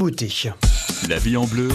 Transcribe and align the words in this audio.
beauté. 0.00 0.32
La 1.10 1.18
vie 1.18 1.36
en 1.36 1.44
bleu, 1.44 1.68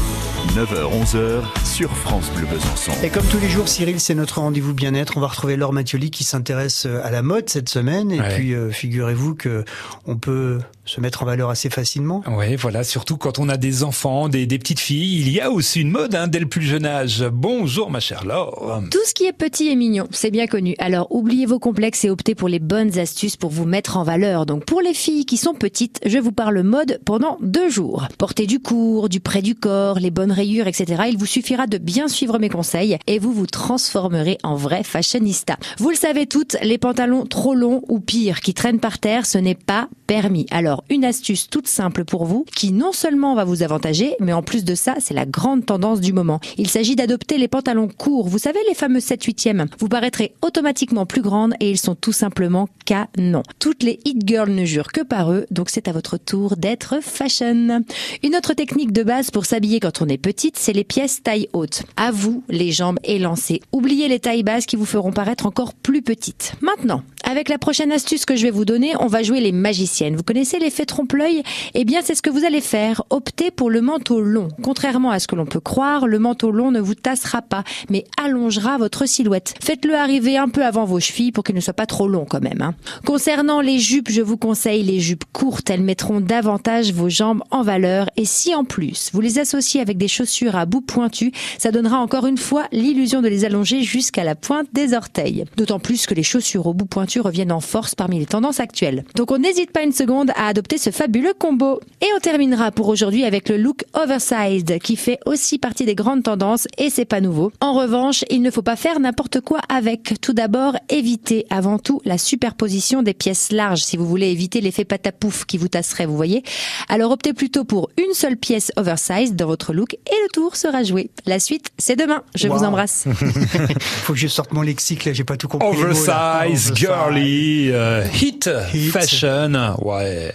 9h-11h 0.56 1.44
sur 1.64 1.96
France 1.96 2.32
Bleu 2.36 2.48
Besançon. 2.48 2.92
Et 3.04 3.10
comme 3.12 3.26
tous 3.28 3.40
les 3.40 3.50
jours, 3.50 3.68
Cyril, 3.68 4.00
c'est 4.00 4.16
notre 4.16 4.40
rendez-vous 4.40 4.74
bien-être. 4.74 5.18
On 5.18 5.20
va 5.20 5.28
retrouver 5.28 5.56
Laure 5.58 5.74
Mathioli 5.74 6.10
qui 6.10 6.24
s'intéresse 6.24 6.88
à 7.04 7.12
la 7.12 7.22
mode 7.22 7.48
cette 7.52 7.70
semaine. 7.70 8.12
Et 8.12 8.20
Ouais. 8.20 8.36
puis, 8.36 8.56
euh, 8.56 8.72
figurez-vous 8.72 9.36
que 9.36 9.64
on 10.08 10.16
peut 10.18 10.58
se 10.86 11.02
mettre 11.02 11.24
en 11.24 11.26
valeur 11.26 11.50
assez 11.50 11.70
facilement. 11.70 12.24
Ouais, 12.28 12.56
voilà, 12.56 12.84
surtout 12.84 13.18
quand 13.18 13.40
on 13.40 13.50
a 13.50 13.58
des 13.58 13.84
enfants, 13.84 14.30
des, 14.30 14.46
des 14.46 14.60
petites 14.60 14.80
filles, 14.80 15.20
il 15.20 15.30
y 15.30 15.42
a 15.42 15.52
aussi 15.52 15.82
une 15.82 15.90
mode 15.90 16.16
hein, 16.16 16.28
dès 16.28 16.40
le 16.40 16.46
plus 16.46 16.62
jeune 16.62 16.86
âge. 16.86 17.24
Bonjour 17.32 17.90
ma 17.90 18.00
chère 18.00 18.26
Laure. 18.26 18.82
Tout 18.92 19.04
ce 19.06 19.14
qui 19.14 19.26
est 19.26 19.34
petit 19.34 19.68
et 19.68 19.76
mignon, 19.76 20.08
c'est 20.12 20.32
bien 20.32 20.48
connu. 20.48 20.76
Alors 20.78 21.08
oubliez 21.10 21.46
vos 21.46 21.60
complexes 21.60 22.06
et 22.06 22.10
optez 22.10 22.36
pour 22.36 22.48
les 22.48 22.60
bonnes 22.60 22.98
astuces 23.00 23.36
pour 23.36 23.50
vous 23.50 23.66
mettre 23.66 23.98
en 23.98 24.04
valeur. 24.04 24.46
Donc 24.46 24.66
pour 24.66 24.82
les 24.82 24.94
filles 24.94 25.26
qui 25.26 25.38
sont 25.38 25.54
petites, 25.54 26.00
je 26.06 26.20
vous 26.20 26.32
parle 26.32 26.62
mode 26.62 27.00
pendant 27.06 27.38
deux 27.42 27.70
jours. 27.70 28.08
Portez 28.18 28.46
du 28.46 28.60
court, 28.60 29.10
du 29.10 29.20
près 29.20 29.42
du 29.42 29.56
corps, 29.56 30.00
les 30.00 30.12
bonnes 30.12 30.32
rayures, 30.32 30.68
etc. 30.68 31.04
Il 31.10 31.18
vous 31.18 31.26
suffira 31.26 31.68
de 31.68 31.78
bien 31.78 32.08
suivre 32.08 32.38
mes 32.38 32.50
conseils 32.50 32.98
et 33.08 33.20
vous 33.20 33.34
vous 33.34 33.48
transformerez 33.48 34.38
en 34.44 34.56
vrai 34.56 34.84
fashionista. 34.84 35.58
Vous 35.78 35.90
le 35.90 35.96
savez 35.96 36.28
toutes, 36.28 36.58
les 36.62 36.78
pantalons 36.78 37.26
trop 37.26 37.56
longs 37.56 37.82
ou 37.88 38.00
pire 38.00 38.42
qui 38.42 38.54
traînent 38.54 38.80
par 38.80 39.00
terre, 39.00 39.26
ce 39.26 39.38
n'est 39.38 39.56
pas 39.56 39.90
permis. 40.08 40.46
Alors 40.52 40.75
une 40.90 41.06
astuce 41.06 41.50
toute 41.50 41.68
simple 41.68 42.06
pour 42.06 42.26
vous 42.26 42.46
qui 42.56 42.72
non 42.72 42.92
seulement 42.92 43.36
va 43.36 43.44
vous 43.44 43.64
avantager, 43.64 44.16
mais 44.20 44.34
en 44.34 44.42
plus 44.42 44.64
de 44.64 44.76
ça, 44.76 44.96
c'est 45.00 45.14
la 45.14 45.26
grande 45.26 45.66
tendance 45.66 46.02
du 46.02 46.14
moment. 46.14 46.40
Il 46.58 46.70
s'agit 46.70 46.96
d'adopter 46.96 47.38
les 47.38 47.48
pantalons 47.48 47.88
courts. 47.88 48.28
Vous 48.28 48.38
savez, 48.38 48.60
les 48.68 48.76
fameux 48.76 49.00
7 49.00 49.24
8 49.24 49.48
e 49.48 49.66
Vous 49.80 49.90
paraîtrez 49.90 50.34
automatiquement 50.42 51.06
plus 51.06 51.22
grande 51.22 51.54
et 51.60 51.70
ils 51.70 51.78
sont 51.78 51.96
tout 51.96 52.12
simplement 52.12 52.68
canon. 52.86 53.44
Toutes 53.60 53.84
les 53.84 54.00
hit 54.06 54.28
girls 54.28 54.52
ne 54.52 54.66
jurent 54.66 54.92
que 54.92 55.02
par 55.02 55.32
eux, 55.32 55.46
donc 55.52 55.70
c'est 55.70 55.88
à 55.88 55.92
votre 55.92 56.18
tour 56.18 56.56
d'être 56.58 57.02
fashion. 57.02 57.84
Une 58.24 58.36
autre 58.36 58.54
technique 58.54 58.92
de 58.92 59.04
base 59.04 59.32
pour 59.32 59.46
s'habiller 59.46 59.80
quand 59.80 60.02
on 60.02 60.08
est 60.08 60.18
petite, 60.18 60.58
c'est 60.58 60.74
les 60.74 60.84
pièces 60.84 61.24
taille 61.24 61.50
haute. 61.54 61.84
À 61.98 62.12
vous, 62.12 62.44
les 62.50 62.72
jambes 62.72 63.00
élancées. 63.04 63.62
Oubliez 63.72 64.08
les 64.08 64.20
tailles 64.20 64.44
basses 64.44 64.66
qui 64.66 64.76
vous 64.76 64.86
feront 64.86 65.12
paraître 65.12 65.46
encore 65.46 65.74
plus 65.74 66.02
petites. 66.02 66.54
Maintenant, 66.62 67.04
avec 67.30 67.50
la 67.50 67.58
prochaine 67.58 67.92
astuce 67.92 68.26
que 68.26 68.36
je 68.36 68.44
vais 68.44 68.52
vous 68.52 68.66
donner, 68.66 68.94
on 69.00 69.08
va 69.08 69.24
jouer 69.24 69.42
les 69.42 69.52
magiciennes. 69.52 70.16
Vous 70.16 70.24
connaissez 70.24 70.60
l'effet 70.60 70.86
trompe-l'œil? 70.86 71.44
Eh 71.74 71.84
bien, 71.84 72.02
c'est 72.04 72.16
ce 72.16 72.22
que 72.22 72.30
vous 72.30 72.46
allez 72.46 72.62
faire. 72.62 73.04
Optez 73.10 73.52
pour 73.52 73.70
le 73.70 73.82
manteau 73.82 74.22
long. 74.22 74.48
Contrairement 74.62 75.10
à 75.12 75.20
ce 75.20 75.28
que 75.28 75.36
l'on 75.36 75.46
peut 75.46 75.60
croire, 75.60 76.08
le 76.08 76.20
manteau 76.20 76.52
long 76.52 76.72
ne 76.72 76.80
vous 76.80 76.96
tassera 76.96 77.42
pas, 77.42 77.64
mais 77.90 78.06
allongera 78.24 78.78
votre 78.78 79.08
silhouette. 79.08 79.56
Faites-le 79.62 79.96
arriver 79.96 80.38
un 80.38 80.50
peu 80.50 80.64
avant 80.64 80.86
vos 80.86 81.00
chevilles 81.00 81.32
pour 81.32 81.44
qu'il 81.44 81.56
ne 81.56 81.62
soit 81.62 81.74
pas 81.74 81.88
trop 81.88 82.08
long 82.08 82.26
quand 82.26 82.42
même. 82.42 82.62
hein. 82.62 82.76
Concernant 83.06 83.60
les 83.60 83.80
jupes, 83.80 84.10
je 84.10 84.22
vous 84.22 84.38
conseille 84.38 84.84
les 84.84 85.00
jupes 85.00 85.26
courtes. 85.34 85.70
Elles 85.70 85.82
mettront 85.82 86.22
davantage 86.22 86.94
vos 86.94 87.10
jambes 87.10 87.44
en 87.52 87.64
valeur. 87.64 88.08
Et 88.18 88.26
si 88.26 88.54
en 88.54 88.64
plus 88.64 89.10
vous 89.14 89.22
les 89.22 89.40
associez 89.40 89.82
avec 89.82 89.98
des 89.98 90.08
chaussures 90.08 90.56
à 90.56 90.66
bout 90.66 90.82
pointu, 90.82 91.32
ça 91.58 91.72
donnera 91.72 91.98
encore 91.98 92.28
une 92.28 92.38
fois 92.38 92.68
l'illusion 92.72 93.22
de 93.22 93.28
les 93.28 93.46
allonger 93.46 93.82
jusqu'à 93.82 94.24
la 94.24 94.36
pointe 94.36 94.68
des 94.74 94.94
orteils. 94.94 95.46
D'autant 95.58 95.80
plus 95.80 96.06
que 96.06 96.14
les 96.14 96.24
chaussures 96.24 96.68
au 96.68 96.74
bout 96.74 96.86
pointu 96.86 97.15
reviennent 97.20 97.52
en 97.52 97.60
force 97.60 97.96
parmi 97.96 98.20
les 98.20 98.26
tendances 98.26 98.60
actuelles. 98.60 99.04
Donc 99.16 99.32
on 99.32 99.38
n'hésite 99.38 99.72
pas 99.72 99.84
une 99.84 99.92
seconde 99.92 100.32
à 100.36 100.48
adopter 100.48 100.78
ce 100.78 100.90
fabuleux 100.90 101.34
combo. 101.38 101.80
Et 102.02 102.08
on 102.16 102.20
terminera 102.20 102.72
pour 102.72 102.88
aujourd'hui 102.88 103.26
avec 103.26 103.50
le 103.50 103.58
look 103.58 103.84
oversized 103.94 104.80
qui 104.80 104.96
fait 104.96 105.20
aussi 105.26 105.60
partie 105.60 105.86
des 105.86 105.96
grandes 105.96 106.24
tendances 106.24 106.68
et 106.78 106.90
c'est 106.90 107.06
pas 107.06 107.22
nouveau. 107.22 107.52
En 107.62 107.74
revanche, 107.74 108.24
il 108.30 108.42
ne 108.42 108.52
faut 108.52 108.62
pas 108.62 108.76
faire 108.76 109.00
n'importe 109.00 109.42
quoi 109.42 109.60
avec. 109.70 110.20
Tout 110.22 110.34
d'abord, 110.34 110.76
évitez 110.90 111.46
avant 111.50 111.80
tout 111.80 112.02
la 112.06 112.18
superposition 112.18 113.04
des 113.04 113.14
pièces 113.14 113.52
larges 113.52 113.84
si 113.84 113.98
vous 113.98 114.06
voulez 114.06 114.28
éviter 114.28 114.62
l'effet 114.62 114.86
patapouf 114.86 115.46
qui 115.46 115.58
vous 115.58 115.68
tasserait, 115.68 116.06
vous 116.06 116.16
voyez. 116.16 116.44
Alors 116.90 117.12
optez 117.12 117.34
plutôt 117.34 117.64
pour 117.64 117.90
une 117.98 118.14
seule 118.14 118.38
pièce 118.38 118.72
oversized 118.76 119.36
dans 119.36 119.48
votre 119.48 119.74
look 119.74 119.94
et 119.94 120.16
le 120.24 120.30
tour 120.34 120.56
sera 120.56 120.84
joué. 120.84 121.10
La 121.26 121.40
suite, 121.40 121.72
c'est 121.78 121.96
demain. 121.96 122.24
Je 122.36 122.48
vous 122.48 122.64
embrasse. 122.64 123.06
Faut 123.80 124.14
que 124.14 124.20
je 124.20 124.28
sorte 124.28 124.54
mon 124.54 124.62
lexique 124.62 125.06
là, 125.06 125.14
j'ai 125.14 125.24
pas 125.24 125.38
tout 125.38 125.48
compris. 125.48 125.68
Oversize, 125.78 126.72
Oversize. 126.72 126.72
Girly, 127.10 127.72
euh, 127.72 128.04
hit, 128.14 128.50
Hit. 128.74 128.92
fashion, 128.92 129.76
ouais. 129.82 130.34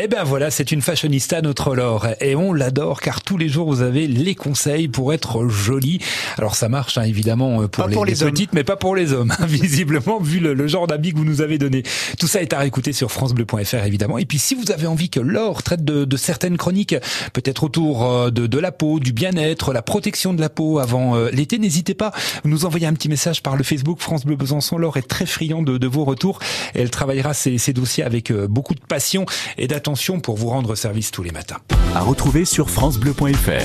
Eh 0.00 0.08
ben 0.08 0.24
voilà, 0.24 0.50
c'est 0.50 0.72
une 0.72 0.82
fashionista 0.82 1.40
notre 1.42 1.74
Laure 1.74 2.06
et 2.20 2.34
on 2.36 2.52
l'adore 2.52 3.00
car 3.00 3.22
tous 3.22 3.36
les 3.36 3.48
jours 3.48 3.66
vous 3.66 3.82
avez 3.82 4.06
les 4.06 4.34
conseils 4.34 4.88
pour 4.88 5.12
être 5.12 5.48
jolie. 5.48 6.00
Alors 6.38 6.54
ça 6.54 6.68
marche 6.68 6.98
hein, 6.98 7.02
évidemment 7.02 7.62
euh, 7.62 7.68
pour 7.68 7.84
Pas 7.84 7.88
les, 7.90 7.94
pour 7.94 8.04
les 8.04 8.12
les 8.12 8.22
hommes. 8.22 8.30
petites, 8.30 8.52
mais 8.52 8.64
pas 8.64 8.76
pour 8.76 8.96
les 8.96 9.12
hommes. 9.12 9.32
hein, 9.38 9.46
visiblement 9.46 10.20
vu 10.20 10.40
le, 10.40 10.54
le 10.54 10.66
genre 10.66 10.86
d'habits 10.86 11.12
que 11.12 11.18
vous 11.18 11.24
nous 11.24 11.40
avez 11.42 11.58
donné. 11.58 11.82
Tout 12.18 12.26
ça 12.28 12.40
est 12.42 12.52
à 12.52 12.58
réécouter 12.58 12.92
sur 12.92 13.10
francebleu.fr 13.10 13.84
évidemment. 13.86 14.18
Et 14.18 14.24
puis 14.26 14.38
si 14.38 14.54
vous 14.54 14.70
avez 14.70 14.86
envie 14.86 15.10
que 15.10 15.20
Laure 15.20 15.62
traite 15.62 15.84
de, 15.84 16.04
de 16.04 16.16
certaines 16.16 16.56
chroniques, 16.56 16.94
peut-être 17.32 17.64
autour 17.64 18.04
euh, 18.04 18.30
de, 18.30 18.46
de 18.46 18.58
la 18.58 18.72
peau, 18.72 19.00
du 19.00 19.12
bien-être, 19.12 19.72
la 19.72 19.82
protection 19.82 20.34
de 20.34 20.40
la 20.40 20.48
peau 20.48 20.78
avant 20.78 21.16
euh, 21.16 21.30
l'été, 21.32 21.58
n'hésitez 21.58 21.94
pas. 21.94 22.12
Vous 22.42 22.50
nous 22.50 22.64
envoyez 22.64 22.86
un 22.86 22.94
petit 22.94 23.08
message 23.08 23.42
par 23.42 23.56
le 23.56 23.64
Facebook 23.64 24.00
France 24.00 24.24
Bleu 24.24 24.36
Besançon. 24.36 24.78
Laure 24.78 24.96
est 24.96 25.02
très 25.08 25.26
friande 25.26 25.66
de, 25.66 25.78
de 25.78 25.86
vos 25.86 26.03
retours. 26.04 26.38
Et 26.74 26.82
elle 26.82 26.90
travaillera 26.90 27.34
ces 27.34 27.72
dossiers 27.72 28.04
avec 28.04 28.30
euh, 28.30 28.46
beaucoup 28.48 28.74
de 28.74 28.80
passion 28.80 29.26
et 29.58 29.66
d'attention 29.66 30.20
pour 30.20 30.36
vous 30.36 30.48
rendre 30.48 30.74
service 30.74 31.10
tous 31.10 31.22
les 31.22 31.32
matins. 31.32 31.58
À 31.94 32.00
retrouver 32.00 32.44
sur 32.44 32.70
FranceBleu.fr. 32.70 33.62